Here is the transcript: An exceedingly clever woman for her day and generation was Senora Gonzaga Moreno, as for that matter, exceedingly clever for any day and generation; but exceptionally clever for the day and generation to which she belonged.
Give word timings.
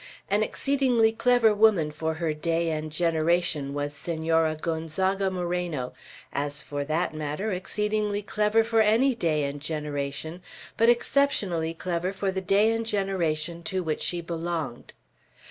An 0.31 0.41
exceedingly 0.41 1.11
clever 1.11 1.53
woman 1.53 1.91
for 1.91 2.15
her 2.15 2.33
day 2.33 2.71
and 2.71 2.91
generation 2.91 3.71
was 3.71 3.93
Senora 3.93 4.55
Gonzaga 4.59 5.29
Moreno, 5.29 5.93
as 6.33 6.63
for 6.63 6.83
that 6.85 7.13
matter, 7.13 7.51
exceedingly 7.51 8.23
clever 8.23 8.63
for 8.63 8.81
any 8.81 9.13
day 9.13 9.43
and 9.43 9.61
generation; 9.61 10.41
but 10.75 10.89
exceptionally 10.89 11.75
clever 11.75 12.11
for 12.13 12.31
the 12.31 12.41
day 12.41 12.71
and 12.71 12.83
generation 12.83 13.61
to 13.61 13.83
which 13.83 14.01
she 14.01 14.21
belonged. 14.21 14.93